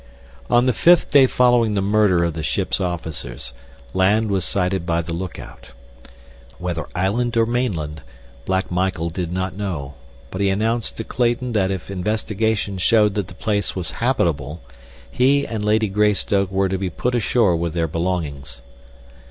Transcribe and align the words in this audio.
On 0.49 0.65
the 0.65 0.73
fifth 0.73 1.11
day 1.11 1.27
following 1.27 1.75
the 1.75 1.79
murder 1.83 2.23
of 2.23 2.33
the 2.33 2.41
ship's 2.41 2.81
officers, 2.81 3.53
land 3.93 4.31
was 4.31 4.43
sighted 4.43 4.83
by 4.83 5.03
the 5.03 5.13
lookout. 5.13 5.73
Whether 6.57 6.87
island 6.95 7.37
or 7.37 7.45
mainland, 7.45 8.01
Black 8.45 8.71
Michael 8.71 9.11
did 9.11 9.31
not 9.31 9.55
know, 9.55 9.93
but 10.31 10.41
he 10.41 10.49
announced 10.49 10.97
to 10.97 11.03
Clayton 11.03 11.51
that 11.51 11.69
if 11.69 11.91
investigation 11.91 12.79
showed 12.79 13.13
that 13.13 13.27
the 13.27 13.35
place 13.35 13.75
was 13.75 13.91
habitable 14.01 14.63
he 15.11 15.45
and 15.45 15.63
Lady 15.63 15.87
Greystoke 15.87 16.49
were 16.49 16.67
to 16.67 16.79
be 16.79 16.89
put 16.89 17.13
ashore 17.13 17.55
with 17.55 17.75
their 17.75 17.87
belongings. 17.87 18.61